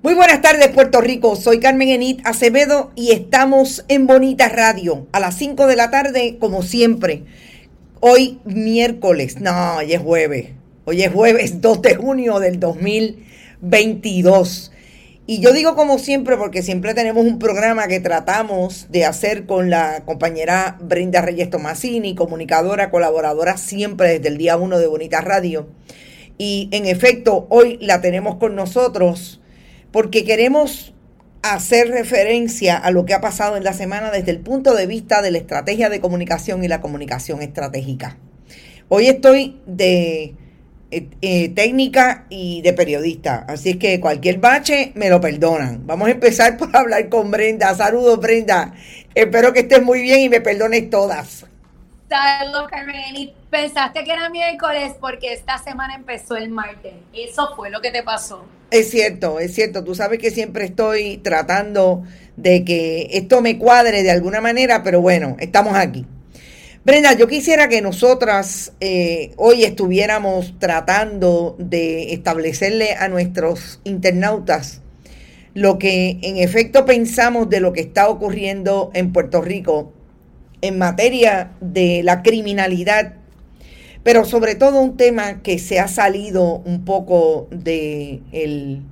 Muy 0.00 0.14
buenas 0.14 0.40
tardes 0.42 0.68
Puerto 0.68 1.00
Rico, 1.00 1.34
soy 1.34 1.58
Carmen 1.58 1.88
Enit 1.88 2.24
Acevedo 2.24 2.92
y 2.94 3.10
estamos 3.10 3.84
en 3.88 4.06
Bonita 4.06 4.48
Radio 4.48 5.08
a 5.10 5.18
las 5.18 5.34
5 5.34 5.66
de 5.66 5.74
la 5.74 5.90
tarde 5.90 6.36
como 6.38 6.62
siempre. 6.62 7.24
Hoy 7.98 8.38
miércoles, 8.44 9.40
no, 9.40 9.78
hoy 9.78 9.92
es 9.92 10.00
jueves, 10.00 10.50
hoy 10.84 11.02
es 11.02 11.12
jueves 11.12 11.60
2 11.62 11.82
de 11.82 11.96
junio 11.96 12.38
del 12.38 12.60
2022. 12.60 14.70
Y 15.26 15.40
yo 15.40 15.52
digo 15.52 15.74
como 15.74 15.98
siempre 15.98 16.36
porque 16.36 16.62
siempre 16.62 16.94
tenemos 16.94 17.26
un 17.26 17.40
programa 17.40 17.88
que 17.88 17.98
tratamos 17.98 18.86
de 18.90 19.04
hacer 19.04 19.46
con 19.46 19.68
la 19.68 20.04
compañera 20.04 20.78
Brenda 20.80 21.22
Reyes 21.22 21.50
Tomasini, 21.50 22.14
comunicadora, 22.14 22.92
colaboradora 22.92 23.56
siempre 23.56 24.10
desde 24.10 24.28
el 24.28 24.38
día 24.38 24.58
1 24.58 24.78
de 24.78 24.86
Bonita 24.86 25.22
Radio. 25.22 25.66
Y 26.38 26.68
en 26.70 26.86
efecto, 26.86 27.48
hoy 27.50 27.78
la 27.80 28.00
tenemos 28.00 28.36
con 28.36 28.54
nosotros 28.54 29.37
porque 29.92 30.24
queremos 30.24 30.94
hacer 31.42 31.88
referencia 31.88 32.76
a 32.76 32.90
lo 32.90 33.04
que 33.04 33.14
ha 33.14 33.20
pasado 33.20 33.56
en 33.56 33.64
la 33.64 33.72
semana 33.72 34.10
desde 34.10 34.30
el 34.30 34.40
punto 34.40 34.74
de 34.74 34.86
vista 34.86 35.22
de 35.22 35.30
la 35.30 35.38
estrategia 35.38 35.88
de 35.88 36.00
comunicación 36.00 36.64
y 36.64 36.68
la 36.68 36.80
comunicación 36.80 37.42
estratégica. 37.42 38.18
Hoy 38.88 39.06
estoy 39.06 39.60
de 39.66 40.34
eh, 40.90 41.06
eh, 41.20 41.48
técnica 41.50 42.26
y 42.28 42.62
de 42.62 42.72
periodista, 42.72 43.44
así 43.48 43.70
es 43.70 43.76
que 43.76 44.00
cualquier 44.00 44.38
bache 44.38 44.92
me 44.94 45.10
lo 45.10 45.20
perdonan. 45.20 45.86
Vamos 45.86 46.08
a 46.08 46.12
empezar 46.12 46.56
por 46.58 46.74
hablar 46.76 47.08
con 47.08 47.30
Brenda. 47.30 47.74
Saludos 47.74 48.18
Brenda, 48.18 48.74
espero 49.14 49.52
que 49.52 49.60
estés 49.60 49.82
muy 49.82 50.02
bien 50.02 50.20
y 50.20 50.28
me 50.28 50.40
perdones 50.40 50.90
todas. 50.90 51.46
Pensaste 53.50 54.04
que 54.04 54.12
era 54.12 54.28
miércoles 54.30 54.92
porque 55.00 55.32
esta 55.32 55.58
semana 55.58 55.94
empezó 55.94 56.36
el 56.36 56.48
martes. 56.50 56.94
Eso 57.12 57.54
fue 57.56 57.70
lo 57.70 57.80
que 57.80 57.90
te 57.90 58.02
pasó. 58.02 58.44
Es 58.70 58.90
cierto, 58.90 59.40
es 59.40 59.54
cierto. 59.54 59.84
Tú 59.84 59.94
sabes 59.94 60.18
que 60.18 60.30
siempre 60.30 60.64
estoy 60.64 61.18
tratando 61.18 62.02
de 62.36 62.64
que 62.64 63.08
esto 63.12 63.40
me 63.40 63.58
cuadre 63.58 64.02
de 64.02 64.10
alguna 64.10 64.40
manera, 64.40 64.82
pero 64.82 65.00
bueno, 65.00 65.36
estamos 65.40 65.74
aquí. 65.74 66.06
Brenda, 66.84 67.12
yo 67.12 67.26
quisiera 67.26 67.68
que 67.68 67.82
nosotras 67.82 68.72
eh, 68.80 69.32
hoy 69.36 69.64
estuviéramos 69.64 70.58
tratando 70.58 71.56
de 71.58 72.14
establecerle 72.14 72.94
a 72.94 73.08
nuestros 73.08 73.80
internautas 73.84 74.80
lo 75.54 75.78
que 75.78 76.18
en 76.22 76.36
efecto 76.36 76.84
pensamos 76.86 77.50
de 77.50 77.60
lo 77.60 77.72
que 77.72 77.80
está 77.80 78.08
ocurriendo 78.08 78.90
en 78.94 79.12
Puerto 79.12 79.42
Rico 79.42 79.92
en 80.62 80.78
materia 80.78 81.52
de 81.60 82.02
la 82.02 82.22
criminalidad 82.22 83.14
pero 84.08 84.24
sobre 84.24 84.54
todo 84.54 84.80
un 84.80 84.96
tema 84.96 85.42
que 85.42 85.58
se 85.58 85.80
ha 85.80 85.86
salido 85.86 86.62
un 86.64 86.86
poco 86.86 87.46
de 87.50 88.22
el, 88.32 88.82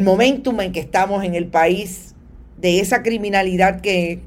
momentum 0.00 0.58
en 0.62 0.72
que 0.72 0.80
estamos 0.80 1.22
en 1.22 1.34
el 1.34 1.48
país, 1.48 2.14
de 2.56 2.80
esa 2.80 3.02
criminalidad 3.02 3.82
que 3.82 4.20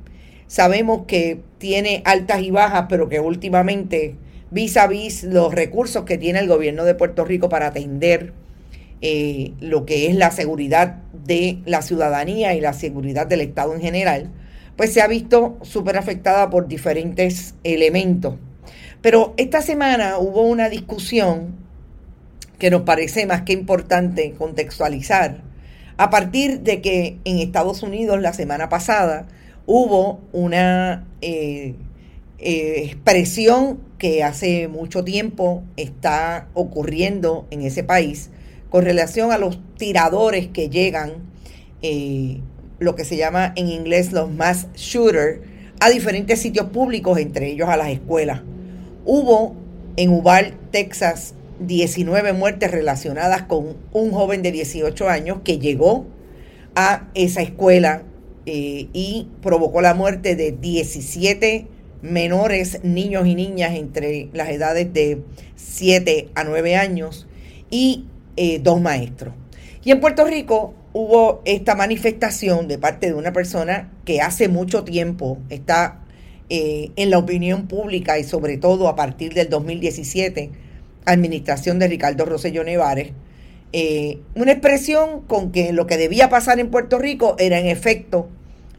sabemos 0.46 1.06
que 1.08 1.42
tiene 1.58 2.04
altas 2.06 2.44
y 2.44 2.52
bajas, 2.52 2.86
pero 2.88 3.10
que 3.10 3.20
últimamente 3.20 4.16
vis 4.52 4.78
a 4.78 4.86
vis 4.86 5.24
los 5.24 5.56
recursos 5.56 6.04
que 6.04 6.20
tiene 6.20 6.38
el 6.38 6.48
gobierno 6.48 6.86
de 6.86 6.94
Puerto 6.94 7.26
Rico 7.26 7.50
para 7.50 7.68
atender 7.68 8.32
eh, 9.02 9.54
lo 9.60 9.88
que 9.88 10.06
es 10.06 10.16
la 10.16 10.30
seguridad 10.30 10.98
de 11.26 11.58
la 11.66 11.82
ciudadanía 11.82 12.54
y 12.54 12.62
la 12.62 12.74
seguridad 12.74 13.26
del 13.26 13.42
Estado 13.42 13.74
en 13.74 13.82
general, 13.82 14.30
pues 14.78 14.94
se 14.94 15.02
ha 15.02 15.08
visto 15.08 15.58
súper 15.64 15.98
afectada 15.98 16.50
por 16.50 16.68
diferentes 16.68 17.56
elementos. 17.64 18.36
Pero 19.02 19.34
esta 19.38 19.62
semana 19.62 20.18
hubo 20.18 20.44
una 20.44 20.70
discusión 20.70 21.56
que 22.60 22.72
nos 22.72 22.84
parece 22.84 23.26
más 23.26 23.42
que 23.42 23.54
importante 23.54 24.34
contextualizar, 24.38 25.42
a 25.98 26.10
partir 26.10 26.62
de 26.62 26.82
que 26.82 27.18
en 27.26 27.40
Estados 27.40 27.84
Unidos 27.84 28.22
la 28.22 28.34
semana 28.34 28.70
pasada 28.70 29.28
hubo 29.66 30.22
una 30.32 31.06
eh, 31.22 31.76
eh, 32.40 32.84
expresión 32.86 33.80
que 33.98 34.24
hace 34.24 34.68
mucho 34.68 35.04
tiempo 35.04 35.64
está 35.76 36.48
ocurriendo 36.54 37.48
en 37.50 37.64
ese 37.64 37.84
país 37.84 38.30
con 38.70 38.84
relación 38.84 39.32
a 39.32 39.38
los 39.38 39.60
tiradores 39.78 40.48
que 40.48 40.70
llegan, 40.70 41.14
eh, 41.82 42.42
lo 42.80 42.96
que 42.96 43.06
se 43.06 43.18
llama 43.18 43.54
en 43.56 43.68
inglés 43.68 44.12
los 44.12 44.32
mass 44.32 44.68
shooters, 44.76 45.40
a 45.80 45.90
diferentes 45.90 46.40
sitios 46.40 46.68
públicos, 46.68 47.18
entre 47.20 47.50
ellos 47.50 47.70
a 47.70 47.78
las 47.78 47.90
escuelas. 47.90 48.42
Hubo 49.06 49.56
en 49.96 50.10
Uval, 50.10 50.54
Texas, 50.72 51.34
19 51.60 52.34
muertes 52.34 52.72
relacionadas 52.72 53.44
con 53.44 53.78
un 53.92 54.12
joven 54.12 54.42
de 54.44 54.52
18 54.52 55.10
años 55.10 55.40
que 55.44 55.60
llegó 55.60 56.06
a 56.76 57.08
esa 57.16 57.42
escuela 57.42 58.04
eh, 58.46 58.88
y 58.94 59.28
provocó 59.42 59.82
la 59.82 59.94
muerte 59.94 60.36
de 60.36 60.52
17 60.52 61.68
menores, 62.02 62.80
niños 62.84 63.26
y 63.28 63.36
niñas 63.36 63.74
entre 63.74 64.30
las 64.34 64.50
edades 64.50 64.94
de 64.94 65.22
7 65.56 66.30
a 66.36 66.44
9 66.44 66.76
años 66.76 67.28
y 67.70 68.06
eh, 68.36 68.60
dos 68.60 68.80
maestros. 68.80 69.34
Y 69.84 69.92
en 69.92 70.00
Puerto 70.00 70.26
Rico 70.26 70.76
hubo 70.94 71.42
esta 71.46 71.76
manifestación 71.76 72.68
de 72.68 72.78
parte 72.78 73.08
de 73.08 73.14
una 73.14 73.34
persona 73.34 73.92
que 74.06 74.22
hace 74.22 74.48
mucho 74.48 74.84
tiempo 74.84 75.38
está 75.50 76.00
eh, 76.50 76.92
en 76.96 77.10
la 77.10 77.18
opinión 77.18 77.68
pública 77.68 78.18
y 78.20 78.24
sobre 78.24 78.58
todo 78.58 78.88
a 78.88 78.96
partir 78.96 79.34
del 79.34 79.50
2017, 79.50 80.52
administración 81.06 81.80
de 81.80 81.88
Ricardo 81.88 82.26
Rosselló 82.26 82.64
Nevares, 82.64 83.12
eh, 83.74 84.20
una 84.36 84.54
expresión 84.54 85.22
con 85.28 85.52
que 85.52 85.74
lo 85.74 85.88
que 85.88 85.98
debía 85.98 86.30
pasar 86.30 86.60
en 86.60 86.70
Puerto 86.70 87.00
Rico 87.00 87.36
era 87.38 87.60
en 87.60 87.68
efecto 87.68 88.30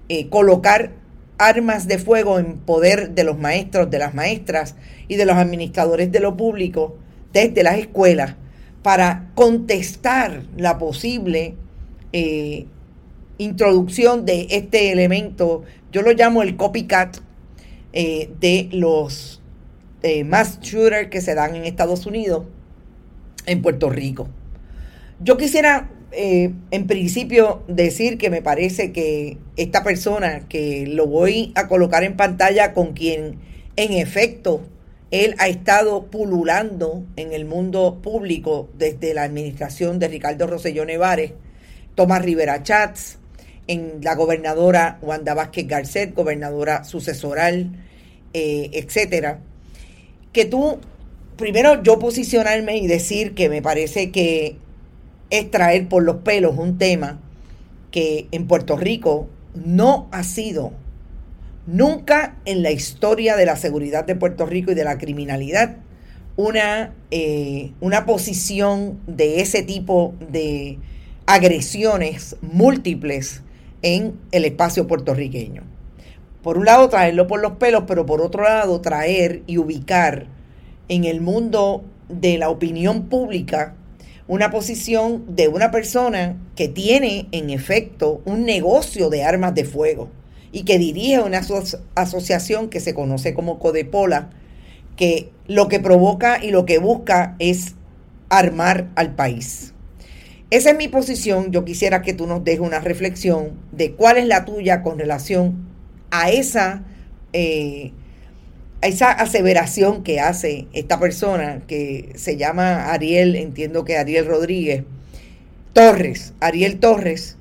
eh, 0.08 0.28
colocar 0.28 0.92
armas 1.36 1.86
de 1.86 1.98
fuego 1.98 2.38
en 2.38 2.56
poder 2.58 3.10
de 3.10 3.24
los 3.24 3.38
maestros, 3.38 3.90
de 3.90 3.98
las 3.98 4.14
maestras 4.14 4.74
y 5.06 5.16
de 5.16 5.26
los 5.26 5.36
administradores 5.36 6.10
de 6.10 6.20
lo 6.20 6.36
público 6.36 6.96
desde 7.32 7.62
las 7.62 7.78
escuelas 7.78 8.34
para 8.82 9.30
contestar 9.34 10.42
la 10.56 10.78
posible 10.78 11.54
introducción 13.38 14.24
de 14.24 14.48
este 14.50 14.92
elemento, 14.92 15.62
yo 15.92 16.02
lo 16.02 16.12
llamo 16.12 16.42
el 16.42 16.56
copycat 16.56 17.18
eh, 17.92 18.30
de 18.40 18.68
los 18.72 19.40
eh, 20.02 20.24
mass 20.24 20.60
shooters 20.60 21.08
que 21.08 21.20
se 21.20 21.34
dan 21.34 21.56
en 21.56 21.64
Estados 21.64 22.04
Unidos, 22.06 22.44
en 23.46 23.62
Puerto 23.62 23.88
Rico. 23.88 24.28
Yo 25.20 25.36
quisiera, 25.36 25.90
eh, 26.12 26.52
en 26.70 26.86
principio, 26.86 27.62
decir 27.66 28.18
que 28.18 28.30
me 28.30 28.42
parece 28.42 28.92
que 28.92 29.38
esta 29.56 29.82
persona, 29.82 30.46
que 30.48 30.86
lo 30.86 31.06
voy 31.06 31.52
a 31.54 31.66
colocar 31.66 32.04
en 32.04 32.16
pantalla 32.16 32.74
con 32.74 32.92
quien, 32.92 33.38
en 33.76 33.92
efecto, 33.92 34.60
él 35.10 35.34
ha 35.38 35.48
estado 35.48 36.10
pululando 36.10 37.04
en 37.16 37.32
el 37.32 37.46
mundo 37.46 38.00
público 38.02 38.68
desde 38.76 39.14
la 39.14 39.22
administración 39.22 39.98
de 39.98 40.08
Ricardo 40.08 40.46
Rosselló 40.46 40.84
Nevares, 40.84 41.32
Tomás 41.98 42.24
Rivera 42.24 42.62
Chats, 42.62 43.18
en 43.66 43.98
la 44.02 44.14
gobernadora 44.14 45.00
Wanda 45.02 45.34
Vázquez 45.34 45.66
Garcet, 45.66 46.14
gobernadora 46.14 46.84
sucesoral, 46.84 47.72
eh, 48.32 48.70
etcétera, 48.72 49.40
que 50.32 50.44
tú, 50.44 50.78
primero 51.36 51.82
yo 51.82 51.98
posicionarme 51.98 52.78
y 52.78 52.86
decir 52.86 53.34
que 53.34 53.48
me 53.48 53.62
parece 53.62 54.12
que 54.12 54.58
es 55.30 55.50
traer 55.50 55.88
por 55.88 56.04
los 56.04 56.18
pelos 56.18 56.56
un 56.56 56.78
tema 56.78 57.18
que 57.90 58.28
en 58.30 58.46
Puerto 58.46 58.76
Rico 58.76 59.28
no 59.56 60.06
ha 60.12 60.22
sido 60.22 60.72
Nunca 61.66 62.36
en 62.44 62.62
la 62.62 62.70
historia 62.70 63.34
de 63.36 63.44
la 63.44 63.56
seguridad 63.56 64.04
de 64.04 64.14
Puerto 64.14 64.46
Rico 64.46 64.70
y 64.70 64.76
de 64.76 64.84
la 64.84 64.98
criminalidad 64.98 65.78
una, 66.36 66.94
eh, 67.10 67.72
una 67.80 68.06
posición 68.06 69.00
de 69.08 69.40
ese 69.40 69.64
tipo 69.64 70.14
de 70.30 70.78
agresiones 71.28 72.36
múltiples 72.40 73.42
en 73.82 74.18
el 74.32 74.46
espacio 74.46 74.86
puertorriqueño. 74.86 75.62
Por 76.42 76.56
un 76.56 76.64
lado, 76.64 76.88
traerlo 76.88 77.26
por 77.26 77.42
los 77.42 77.52
pelos, 77.58 77.84
pero 77.86 78.06
por 78.06 78.22
otro 78.22 78.44
lado, 78.44 78.80
traer 78.80 79.42
y 79.46 79.58
ubicar 79.58 80.26
en 80.88 81.04
el 81.04 81.20
mundo 81.20 81.84
de 82.08 82.38
la 82.38 82.48
opinión 82.48 83.10
pública 83.10 83.74
una 84.26 84.50
posición 84.50 85.36
de 85.36 85.48
una 85.48 85.70
persona 85.70 86.38
que 86.56 86.66
tiene 86.66 87.28
en 87.32 87.50
efecto 87.50 88.22
un 88.24 88.46
negocio 88.46 89.10
de 89.10 89.22
armas 89.22 89.54
de 89.54 89.66
fuego 89.66 90.08
y 90.50 90.62
que 90.62 90.78
dirige 90.78 91.20
una 91.20 91.42
asociación 91.94 92.70
que 92.70 92.80
se 92.80 92.94
conoce 92.94 93.34
como 93.34 93.58
Codepola, 93.58 94.30
que 94.96 95.30
lo 95.46 95.68
que 95.68 95.78
provoca 95.78 96.42
y 96.42 96.52
lo 96.52 96.64
que 96.64 96.78
busca 96.78 97.36
es 97.38 97.74
armar 98.30 98.88
al 98.94 99.14
país. 99.14 99.74
Esa 100.50 100.70
es 100.70 100.76
mi 100.76 100.88
posición. 100.88 101.52
Yo 101.52 101.64
quisiera 101.64 102.00
que 102.00 102.14
tú 102.14 102.26
nos 102.26 102.42
dejes 102.42 102.60
una 102.60 102.80
reflexión 102.80 103.52
de 103.72 103.92
cuál 103.92 104.16
es 104.16 104.26
la 104.26 104.44
tuya 104.46 104.82
con 104.82 104.98
relación 104.98 105.68
a 106.10 106.30
esa, 106.30 106.84
eh, 107.34 107.92
a 108.80 108.86
esa 108.86 109.12
aseveración 109.12 110.02
que 110.02 110.20
hace 110.20 110.66
esta 110.72 110.98
persona 110.98 111.60
que 111.66 112.12
se 112.16 112.38
llama 112.38 112.90
Ariel, 112.92 113.36
entiendo 113.36 113.84
que 113.84 113.98
Ariel 113.98 114.26
Rodríguez, 114.26 114.84
Torres, 115.74 116.32
Ariel 116.40 116.78
Torres, 116.80 117.36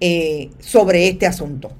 eh, 0.00 0.48
sobre 0.58 1.08
este 1.08 1.26
asunto. 1.26 1.72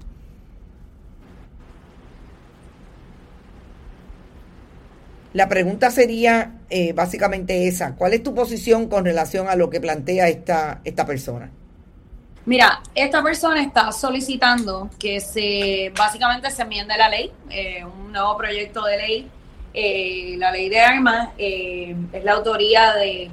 La 5.38 5.48
pregunta 5.48 5.92
sería 5.92 6.50
eh, 6.68 6.92
básicamente 6.94 7.68
esa. 7.68 7.94
¿Cuál 7.94 8.12
es 8.12 8.24
tu 8.24 8.34
posición 8.34 8.88
con 8.88 9.04
relación 9.04 9.48
a 9.48 9.54
lo 9.54 9.70
que 9.70 9.80
plantea 9.80 10.26
esta, 10.26 10.80
esta 10.82 11.06
persona? 11.06 11.48
Mira, 12.44 12.82
esta 12.92 13.22
persona 13.22 13.62
está 13.62 13.92
solicitando 13.92 14.90
que 14.98 15.20
se 15.20 15.92
básicamente 15.96 16.50
se 16.50 16.62
enmiende 16.62 16.96
la 16.98 17.08
ley, 17.08 17.30
eh, 17.50 17.84
un 17.84 18.10
nuevo 18.10 18.36
proyecto 18.36 18.84
de 18.84 18.96
ley. 18.96 19.30
Eh, 19.74 20.34
la 20.38 20.50
ley 20.50 20.68
de 20.68 20.80
armas 20.80 21.28
es 21.38 22.24
la 22.24 22.32
autoría 22.32 22.94
de 22.94 23.30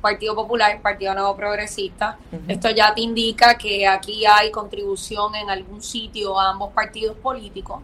Partido 0.00 0.36
Popular, 0.36 0.80
Partido 0.80 1.14
Nuevo 1.14 1.34
Progresista. 1.34 2.16
Esto 2.46 2.70
ya 2.70 2.94
te 2.94 3.00
indica 3.00 3.58
que 3.58 3.88
aquí 3.88 4.24
hay 4.24 4.52
contribución 4.52 5.34
en 5.34 5.50
algún 5.50 5.82
sitio 5.82 6.38
a 6.38 6.50
ambos 6.50 6.72
partidos 6.72 7.16
políticos, 7.16 7.80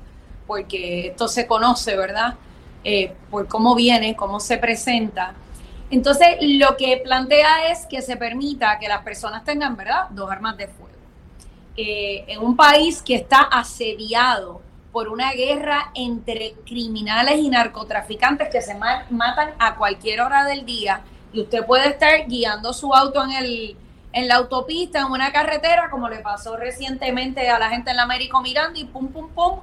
porque 0.47 1.09
esto 1.09 1.27
se 1.27 1.49
conoce, 1.49 1.97
¿verdad? 1.97 2.35
Eh, 2.85 3.15
por 3.31 3.49
cómo 3.49 3.75
viene, 3.75 4.15
cómo 4.15 4.39
se 4.41 4.59
presenta. 4.59 5.35
Entonces, 5.91 6.37
lo 6.41 6.77
que 6.77 7.01
plantea 7.03 7.69
es 7.71 7.87
que 7.87 8.03
se 8.03 8.17
permita 8.17 8.79
que 8.79 8.89
las 8.89 9.03
personas 9.03 9.43
tengan, 9.45 9.77
¿verdad?, 9.77 10.09
dos 10.11 10.31
armas 10.31 10.57
de 10.57 10.69
fuego. 10.69 10.93
En 11.77 12.41
un 12.41 12.57
país 12.57 13.03
que 13.03 13.15
está 13.15 13.41
asediado 13.41 14.61
por 14.93 15.09
una 15.09 15.33
guerra 15.33 15.91
entre 15.95 16.53
criminales 16.65 17.39
y 17.39 17.49
narcotraficantes 17.49 18.49
que 18.49 18.61
se 18.61 18.75
matan 18.75 19.55
a 19.59 19.75
cualquier 19.75 20.21
hora 20.21 20.45
del 20.45 20.65
día, 20.65 21.01
y 21.33 21.41
usted 21.41 21.67
puede 21.67 21.89
estar 21.89 22.27
guiando 22.29 22.73
su 22.73 22.95
auto 22.95 23.25
en, 23.25 23.33
el, 23.33 23.77
en 24.13 24.29
la 24.29 24.37
autopista, 24.37 25.01
en 25.01 25.07
una 25.07 25.33
carretera, 25.33 25.91
como 25.91 26.09
le 26.09 26.19
pasó 26.19 26.57
recientemente 26.57 27.49
a 27.51 27.59
la 27.59 27.71
gente 27.71 27.91
en 27.91 27.97
la 27.97 28.05
Américo 28.05 28.41
Miranda, 28.41 28.79
y 28.79 28.85
pum, 28.85 29.09
pum, 29.09 29.31
pum, 29.31 29.61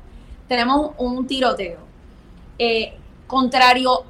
tenemos 0.47 0.91
un 0.97 1.25
tiroteo. 1.27 1.79
Eh, 2.59 2.97
contrario 3.31 4.03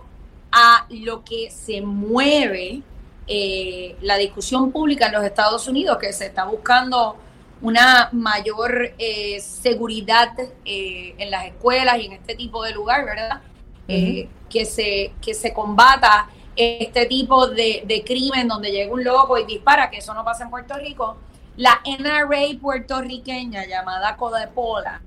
a 0.51 0.87
lo 0.89 1.23
que 1.23 1.51
se 1.51 1.79
mueve 1.79 2.81
eh, 3.27 3.95
la 4.01 4.17
discusión 4.17 4.71
pública 4.71 5.05
en 5.05 5.13
los 5.13 5.23
Estados 5.23 5.67
Unidos, 5.67 5.99
que 5.99 6.11
se 6.11 6.25
está 6.25 6.43
buscando 6.45 7.15
una 7.61 8.09
mayor 8.13 8.95
eh, 8.97 9.39
seguridad 9.39 10.33
eh, 10.65 11.13
en 11.19 11.29
las 11.29 11.45
escuelas 11.45 11.99
y 11.99 12.07
en 12.07 12.13
este 12.13 12.33
tipo 12.35 12.63
de 12.63 12.73
lugar, 12.73 13.05
¿verdad? 13.05 13.41
que, 13.87 14.65
se, 14.65 15.13
que 15.21 15.33
se 15.33 15.53
combata 15.53 16.29
este 16.55 17.05
tipo 17.05 17.47
de, 17.47 17.83
de, 17.85 18.03
crimen 18.05 18.47
donde 18.47 18.71
llega 18.71 18.91
un 18.91 19.03
loco 19.03 19.37
y 19.37 19.43
dispara, 19.43 19.89
que 19.89 19.97
eso 19.97 20.13
no 20.13 20.23
pasa 20.23 20.45
en 20.45 20.49
Puerto 20.49 20.75
Rico. 20.75 21.17
La 21.57 21.81
NRA 21.85 22.59
puertorriqueña 22.59 23.65
llamada 23.65 24.15
Codepola, 24.15 25.01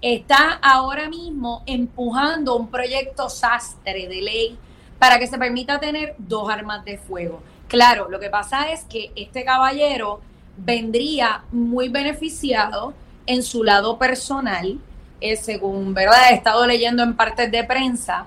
está 0.00 0.52
ahora 0.62 1.08
mismo 1.08 1.62
empujando 1.66 2.56
un 2.56 2.68
proyecto 2.68 3.28
sastre 3.28 4.08
de 4.08 4.22
ley 4.22 4.58
para 4.98 5.18
que 5.18 5.26
se 5.26 5.38
permita 5.38 5.80
tener 5.80 6.14
dos 6.18 6.48
armas 6.50 6.84
de 6.84 6.98
fuego. 6.98 7.42
Claro, 7.68 8.08
lo 8.08 8.20
que 8.20 8.30
pasa 8.30 8.70
es 8.70 8.84
que 8.84 9.12
este 9.16 9.44
caballero 9.44 10.20
vendría 10.56 11.44
muy 11.50 11.88
beneficiado 11.88 12.94
en 13.26 13.42
su 13.42 13.64
lado 13.64 13.98
personal, 13.98 14.78
eh, 15.20 15.36
según 15.36 15.92
verdad 15.92 16.30
he 16.30 16.34
estado 16.34 16.66
leyendo 16.66 17.02
en 17.02 17.16
partes 17.16 17.50
de 17.50 17.64
prensa, 17.64 18.26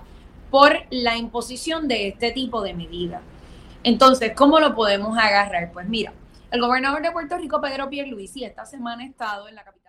por 0.51 0.73
la 0.89 1.15
imposición 1.15 1.87
de 1.87 2.09
este 2.09 2.31
tipo 2.31 2.61
de 2.61 2.73
medidas. 2.73 3.21
Entonces, 3.83 4.33
¿cómo 4.35 4.59
lo 4.59 4.75
podemos 4.75 5.17
agarrar? 5.17 5.71
Pues 5.71 5.87
mira, 5.87 6.11
el 6.51 6.59
gobernador 6.59 7.01
de 7.01 7.11
Puerto 7.11 7.37
Rico, 7.37 7.61
Pedro 7.61 7.89
Pierluisi, 7.89 8.43
esta 8.43 8.65
semana 8.65 9.03
ha 9.03 9.07
estado 9.07 9.47
en 9.47 9.55
la 9.55 9.63
capital 9.63 9.88